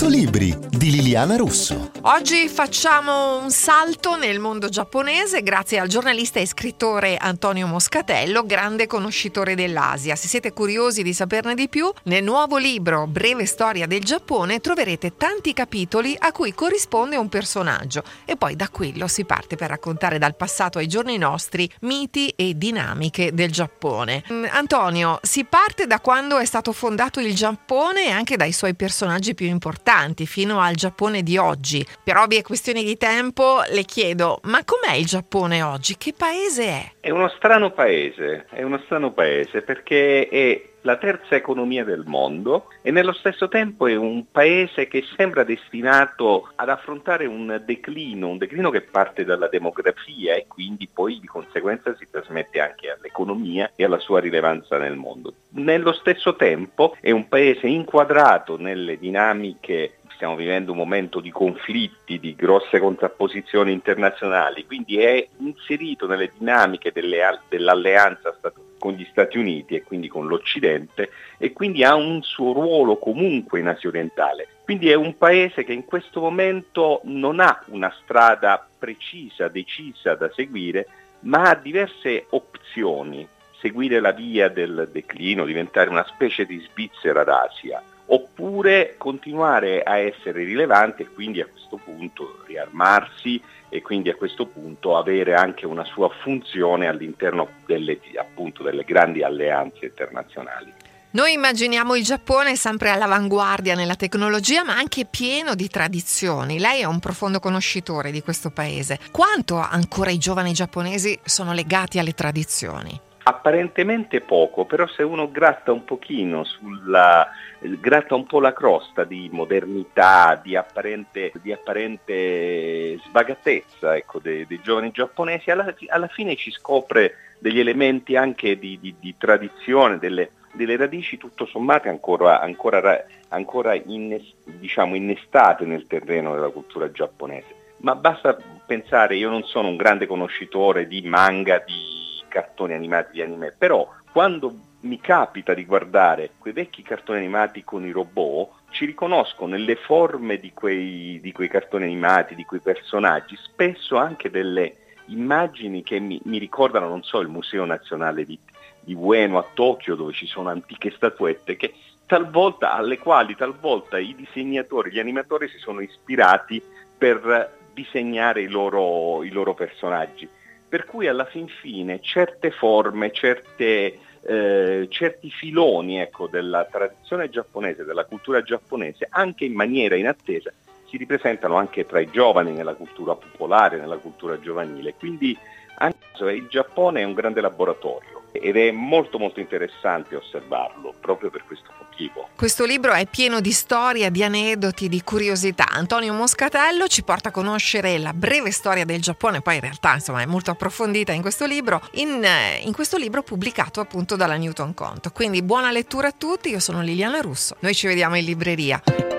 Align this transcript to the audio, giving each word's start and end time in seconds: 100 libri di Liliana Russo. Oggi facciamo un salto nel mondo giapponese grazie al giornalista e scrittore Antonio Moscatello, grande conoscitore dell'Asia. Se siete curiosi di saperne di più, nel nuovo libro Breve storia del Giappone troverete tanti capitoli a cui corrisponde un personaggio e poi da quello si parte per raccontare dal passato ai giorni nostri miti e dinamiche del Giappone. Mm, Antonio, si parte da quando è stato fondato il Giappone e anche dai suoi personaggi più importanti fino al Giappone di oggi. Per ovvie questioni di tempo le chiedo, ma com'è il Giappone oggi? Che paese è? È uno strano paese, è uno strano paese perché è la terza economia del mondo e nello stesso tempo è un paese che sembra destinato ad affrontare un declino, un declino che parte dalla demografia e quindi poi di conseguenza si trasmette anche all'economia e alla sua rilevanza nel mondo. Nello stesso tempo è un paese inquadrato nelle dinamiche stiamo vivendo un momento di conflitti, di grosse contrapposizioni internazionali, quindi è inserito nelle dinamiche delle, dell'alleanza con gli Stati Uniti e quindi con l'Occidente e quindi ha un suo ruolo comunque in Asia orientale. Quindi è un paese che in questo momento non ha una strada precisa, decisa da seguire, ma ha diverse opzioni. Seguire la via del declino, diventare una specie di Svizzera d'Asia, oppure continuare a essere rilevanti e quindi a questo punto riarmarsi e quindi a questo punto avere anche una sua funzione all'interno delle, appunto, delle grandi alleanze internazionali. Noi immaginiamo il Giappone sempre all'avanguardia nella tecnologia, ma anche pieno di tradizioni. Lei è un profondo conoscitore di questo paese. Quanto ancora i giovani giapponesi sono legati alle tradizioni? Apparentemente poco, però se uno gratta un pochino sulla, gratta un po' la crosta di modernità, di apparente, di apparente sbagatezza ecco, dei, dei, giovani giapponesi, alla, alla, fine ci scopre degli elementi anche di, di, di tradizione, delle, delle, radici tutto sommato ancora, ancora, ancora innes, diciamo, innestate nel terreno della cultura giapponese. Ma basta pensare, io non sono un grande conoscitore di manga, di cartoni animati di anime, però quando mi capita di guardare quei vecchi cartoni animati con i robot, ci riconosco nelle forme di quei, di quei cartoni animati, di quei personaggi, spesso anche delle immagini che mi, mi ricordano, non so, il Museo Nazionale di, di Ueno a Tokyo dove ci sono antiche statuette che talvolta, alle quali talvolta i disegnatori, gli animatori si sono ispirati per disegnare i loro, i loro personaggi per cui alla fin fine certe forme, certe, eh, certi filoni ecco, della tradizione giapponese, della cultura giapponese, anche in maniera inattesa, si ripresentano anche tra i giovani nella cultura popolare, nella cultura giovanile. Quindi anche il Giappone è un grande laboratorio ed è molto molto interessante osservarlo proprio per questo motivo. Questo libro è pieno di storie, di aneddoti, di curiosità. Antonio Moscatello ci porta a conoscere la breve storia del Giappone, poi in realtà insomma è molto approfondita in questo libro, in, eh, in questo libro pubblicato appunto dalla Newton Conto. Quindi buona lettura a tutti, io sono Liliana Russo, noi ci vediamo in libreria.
100 0.00 0.16
libri 0.16 0.56
di 0.70 0.92
Liliana 0.92 1.36
Russo. 1.36 1.90
Oggi 2.04 2.48
facciamo 2.48 3.36
un 3.36 3.50
salto 3.50 4.16
nel 4.16 4.38
mondo 4.38 4.70
giapponese 4.70 5.42
grazie 5.42 5.78
al 5.78 5.88
giornalista 5.88 6.40
e 6.40 6.46
scrittore 6.46 7.18
Antonio 7.18 7.66
Moscatello, 7.66 8.46
grande 8.46 8.86
conoscitore 8.86 9.54
dell'Asia. 9.54 10.16
Se 10.16 10.26
siete 10.26 10.54
curiosi 10.54 11.02
di 11.02 11.12
saperne 11.12 11.54
di 11.54 11.68
più, 11.68 11.92
nel 12.04 12.24
nuovo 12.24 12.56
libro 12.56 13.06
Breve 13.06 13.44
storia 13.44 13.86
del 13.86 14.02
Giappone 14.02 14.60
troverete 14.60 15.18
tanti 15.18 15.52
capitoli 15.52 16.16
a 16.18 16.32
cui 16.32 16.54
corrisponde 16.54 17.16
un 17.16 17.28
personaggio 17.28 18.02
e 18.24 18.36
poi 18.36 18.56
da 18.56 18.70
quello 18.70 19.06
si 19.06 19.26
parte 19.26 19.56
per 19.56 19.68
raccontare 19.68 20.16
dal 20.16 20.34
passato 20.34 20.78
ai 20.78 20.86
giorni 20.86 21.18
nostri 21.18 21.70
miti 21.80 22.32
e 22.36 22.56
dinamiche 22.56 23.34
del 23.34 23.52
Giappone. 23.52 24.24
Mm, 24.32 24.46
Antonio, 24.48 25.18
si 25.20 25.44
parte 25.44 25.86
da 25.86 26.00
quando 26.00 26.38
è 26.38 26.46
stato 26.46 26.72
fondato 26.72 27.20
il 27.20 27.34
Giappone 27.34 28.06
e 28.06 28.10
anche 28.10 28.38
dai 28.38 28.52
suoi 28.52 28.74
personaggi 28.74 29.34
più 29.34 29.44
importanti 29.44 29.88
fino 30.24 30.60
al 30.60 30.74
Giappone 30.74 31.22
di 31.22 31.36
oggi. 31.36 31.84
Per 32.04 32.16
ovvie 32.16 32.42
questioni 32.42 32.84
di 32.84 32.96
tempo 32.96 33.62
le 33.70 33.82
chiedo, 33.82 34.40
ma 34.44 34.62
com'è 34.64 34.94
il 34.94 35.06
Giappone 35.06 35.62
oggi? 35.62 35.96
Che 35.96 36.14
paese 36.16 36.64
è? 36.64 36.90
È 37.00 37.10
uno 37.10 37.28
strano 37.28 37.72
paese, 37.72 38.46
è 38.50 38.62
uno 38.62 38.80
strano 38.84 39.12
paese 39.12 39.62
perché 39.62 40.28
è 40.28 40.69
la 40.82 40.96
terza 40.96 41.34
economia 41.34 41.84
del 41.84 42.04
mondo 42.06 42.68
e 42.82 42.90
nello 42.90 43.12
stesso 43.12 43.48
tempo 43.48 43.86
è 43.86 43.96
un 43.96 44.24
paese 44.30 44.88
che 44.88 45.04
sembra 45.16 45.44
destinato 45.44 46.50
ad 46.54 46.68
affrontare 46.68 47.26
un 47.26 47.62
declino, 47.64 48.28
un 48.28 48.38
declino 48.38 48.70
che 48.70 48.80
parte 48.80 49.24
dalla 49.24 49.48
demografia 49.48 50.34
e 50.34 50.46
quindi 50.46 50.88
poi 50.92 51.20
di 51.20 51.26
conseguenza 51.26 51.94
si 51.96 52.06
trasmette 52.10 52.60
anche 52.60 52.90
all'economia 52.90 53.72
e 53.76 53.84
alla 53.84 53.98
sua 53.98 54.20
rilevanza 54.20 54.78
nel 54.78 54.96
mondo. 54.96 55.34
Nello 55.50 55.92
stesso 55.92 56.36
tempo 56.36 56.96
è 57.00 57.10
un 57.10 57.28
paese 57.28 57.66
inquadrato 57.66 58.56
nelle 58.58 58.98
dinamiche 58.98 59.94
stiamo 60.20 60.36
vivendo 60.36 60.72
un 60.72 60.76
momento 60.76 61.18
di 61.18 61.30
conflitti, 61.30 62.20
di 62.20 62.34
grosse 62.34 62.78
contrapposizioni 62.78 63.72
internazionali, 63.72 64.66
quindi 64.66 64.98
è 64.98 65.26
inserito 65.38 66.06
nelle 66.06 66.30
dinamiche 66.36 66.92
delle, 66.92 67.40
dell'alleanza 67.48 68.36
con 68.80 68.94
gli 68.94 69.06
Stati 69.10 69.36
Uniti 69.38 69.76
e 69.76 69.82
quindi 69.82 70.08
con 70.08 70.26
l'Occidente 70.26 71.10
e 71.36 71.52
quindi 71.52 71.84
ha 71.84 71.94
un 71.94 72.22
suo 72.22 72.52
ruolo 72.52 72.96
comunque 72.96 73.60
in 73.60 73.68
Asia 73.68 73.90
orientale. 73.90 74.48
Quindi 74.64 74.90
è 74.90 74.94
un 74.94 75.16
paese 75.18 75.62
che 75.62 75.74
in 75.74 75.84
questo 75.84 76.20
momento 76.20 77.02
non 77.04 77.40
ha 77.40 77.62
una 77.66 77.94
strada 78.02 78.66
precisa, 78.78 79.48
decisa 79.48 80.14
da 80.14 80.30
seguire, 80.32 80.86
ma 81.20 81.50
ha 81.50 81.54
diverse 81.54 82.26
opzioni. 82.30 83.28
Seguire 83.60 84.00
la 84.00 84.12
via 84.12 84.48
del 84.48 84.88
declino, 84.90 85.44
diventare 85.44 85.90
una 85.90 86.06
specie 86.08 86.46
di 86.46 86.58
Svizzera 86.60 87.24
d'Asia, 87.24 87.82
oppure 88.12 88.94
continuare 88.96 89.82
a 89.82 89.98
essere 89.98 90.44
rilevanti 90.44 91.02
e 91.02 91.08
quindi 91.12 91.40
a 91.40 91.46
questo 91.46 91.76
punto 91.76 92.42
riarmarsi 92.46 93.40
e 93.68 93.82
quindi 93.82 94.10
a 94.10 94.16
questo 94.16 94.46
punto 94.46 94.96
avere 94.96 95.34
anche 95.34 95.64
una 95.64 95.84
sua 95.84 96.08
funzione 96.08 96.88
all'interno 96.88 97.48
delle, 97.66 98.00
appunto, 98.18 98.62
delle 98.62 98.84
grandi 98.84 99.22
alleanze 99.22 99.86
internazionali. 99.86 100.72
Noi 101.12 101.32
immaginiamo 101.32 101.96
il 101.96 102.04
Giappone 102.04 102.54
sempre 102.54 102.90
all'avanguardia 102.90 103.74
nella 103.74 103.96
tecnologia, 103.96 104.62
ma 104.62 104.76
anche 104.76 105.06
pieno 105.06 105.54
di 105.56 105.68
tradizioni. 105.68 106.60
Lei 106.60 106.82
è 106.82 106.84
un 106.84 107.00
profondo 107.00 107.40
conoscitore 107.40 108.12
di 108.12 108.22
questo 108.22 108.50
paese. 108.50 108.98
Quanto 109.10 109.56
ancora 109.56 110.10
i 110.10 110.18
giovani 110.18 110.52
giapponesi 110.52 111.18
sono 111.24 111.52
legati 111.52 111.98
alle 111.98 112.12
tradizioni? 112.12 113.08
Apparentemente 113.30 114.20
poco, 114.22 114.64
però 114.64 114.88
se 114.88 115.04
uno 115.04 115.30
gratta 115.30 115.70
un 115.70 115.84
pochino 115.84 116.42
sulla, 116.42 117.28
gratta 117.60 118.16
un 118.16 118.26
po' 118.26 118.40
la 118.40 118.52
crosta 118.52 119.04
di 119.04 119.28
modernità, 119.30 120.40
di 120.42 120.56
apparente, 120.56 121.30
di 121.40 121.52
apparente 121.52 122.98
sbagatezza 123.04 123.94
ecco, 123.94 124.18
dei, 124.18 124.46
dei, 124.46 124.60
giovani 124.60 124.90
giapponesi, 124.90 125.52
alla, 125.52 125.72
alla, 125.90 126.08
fine 126.08 126.34
ci 126.34 126.50
scopre 126.50 127.36
degli 127.38 127.60
elementi 127.60 128.16
anche 128.16 128.58
di, 128.58 128.80
di, 128.80 128.96
di 128.98 129.14
tradizione, 129.16 129.98
delle, 129.98 130.32
delle, 130.52 130.76
radici 130.76 131.16
tutto 131.16 131.46
sommato 131.46 131.88
ancora, 131.88 132.40
ancora, 132.40 133.04
ancora 133.28 133.74
innes, 133.74 134.24
diciamo, 134.42 134.96
innestate 134.96 135.64
nel 135.66 135.86
terreno 135.86 136.34
della 136.34 136.50
cultura 136.50 136.90
giapponese. 136.90 137.54
Ma 137.82 137.94
basta 137.94 138.36
pensare, 138.66 139.14
io 139.14 139.30
non 139.30 139.44
sono 139.44 139.68
un 139.68 139.76
grande 139.76 140.08
conoscitore 140.08 140.88
di 140.88 141.00
manga, 141.02 141.62
di 141.64 141.89
cartoni 142.30 142.72
animati 142.72 143.12
di 143.12 143.22
anime, 143.22 143.52
però 143.56 143.86
quando 144.10 144.54
mi 144.82 144.98
capita 145.00 145.52
di 145.52 145.66
guardare 145.66 146.30
quei 146.38 146.54
vecchi 146.54 146.82
cartoni 146.82 147.18
animati 147.18 147.62
con 147.64 147.84
i 147.84 147.90
robot, 147.90 148.58
ci 148.70 148.86
riconosco 148.86 149.46
nelle 149.46 149.76
forme 149.76 150.38
di 150.38 150.52
quei, 150.54 151.18
di 151.20 151.32
quei 151.32 151.48
cartoni 151.48 151.84
animati, 151.84 152.34
di 152.34 152.44
quei 152.44 152.60
personaggi, 152.60 153.36
spesso 153.36 153.96
anche 153.96 154.30
delle 154.30 154.76
immagini 155.06 155.82
che 155.82 155.98
mi, 155.98 156.20
mi 156.24 156.38
ricordano, 156.38 156.88
non 156.88 157.02
so, 157.02 157.20
il 157.20 157.28
Museo 157.28 157.64
Nazionale 157.64 158.24
di, 158.24 158.38
di 158.80 158.94
Ueno 158.94 159.38
a 159.38 159.46
Tokyo 159.52 159.96
dove 159.96 160.12
ci 160.12 160.26
sono 160.26 160.48
antiche 160.48 160.92
statuette 160.92 161.56
che 161.56 161.74
talvolta, 162.06 162.72
alle 162.72 162.98
quali 162.98 163.36
talvolta 163.36 163.98
i 163.98 164.14
disegnatori, 164.14 164.92
gli 164.92 164.98
animatori 164.98 165.48
si 165.48 165.58
sono 165.58 165.80
ispirati 165.80 166.62
per 166.96 167.58
disegnare 167.74 168.42
i 168.42 168.48
loro, 168.48 169.22
i 169.24 169.30
loro 169.30 169.54
personaggi 169.54 170.28
per 170.70 170.84
cui 170.84 171.08
alla 171.08 171.24
fin 171.24 171.48
fine 171.48 172.00
certe 172.00 172.52
forme, 172.52 173.10
certe, 173.10 173.98
eh, 174.22 174.86
certi 174.88 175.28
filoni 175.28 175.98
ecco, 175.98 176.28
della 176.28 176.64
tradizione 176.64 177.28
giapponese, 177.28 177.84
della 177.84 178.04
cultura 178.04 178.40
giapponese, 178.40 179.08
anche 179.10 179.44
in 179.44 179.54
maniera 179.54 179.96
inattesa, 179.96 180.52
si 180.86 180.96
ripresentano 180.96 181.56
anche 181.56 181.86
tra 181.86 181.98
i 181.98 182.08
giovani 182.08 182.52
nella 182.52 182.74
cultura 182.74 183.16
popolare, 183.16 183.78
nella 183.78 183.96
cultura 183.96 184.38
giovanile. 184.38 184.94
Quindi 184.94 185.36
anche 185.74 185.98
il 186.34 186.46
Giappone 186.48 187.00
è 187.00 187.04
un 187.04 187.14
grande 187.14 187.40
laboratorio 187.40 188.19
ed 188.32 188.56
è 188.56 188.70
molto 188.70 189.18
molto 189.18 189.40
interessante 189.40 190.16
osservarlo 190.16 190.94
proprio 191.00 191.30
per 191.30 191.44
questo 191.44 191.70
motivo. 191.78 192.28
Questo 192.36 192.64
libro 192.64 192.92
è 192.92 193.06
pieno 193.06 193.40
di 193.40 193.52
storie, 193.52 194.10
di 194.10 194.22
aneddoti, 194.22 194.88
di 194.88 195.02
curiosità. 195.02 195.66
Antonio 195.68 196.12
Moscatello 196.14 196.86
ci 196.86 197.02
porta 197.02 197.28
a 197.28 197.32
conoscere 197.32 197.98
la 197.98 198.12
breve 198.12 198.50
storia 198.50 198.84
del 198.84 199.00
Giappone, 199.00 199.40
poi 199.40 199.56
in 199.56 199.60
realtà 199.60 199.94
insomma 199.94 200.22
è 200.22 200.26
molto 200.26 200.50
approfondita 200.50 201.12
in 201.12 201.20
questo 201.20 201.46
libro, 201.46 201.80
in, 201.92 202.24
eh, 202.24 202.60
in 202.62 202.72
questo 202.72 202.96
libro 202.96 203.22
pubblicato 203.22 203.80
appunto 203.80 204.16
dalla 204.16 204.36
Newton 204.36 204.74
Conto. 204.74 205.10
Quindi 205.10 205.42
buona 205.42 205.70
lettura 205.70 206.08
a 206.08 206.14
tutti, 206.16 206.50
io 206.50 206.60
sono 206.60 206.80
Liliana 206.80 207.20
Russo, 207.20 207.56
noi 207.60 207.74
ci 207.74 207.86
vediamo 207.86 208.16
in 208.16 208.24
libreria. 208.24 209.09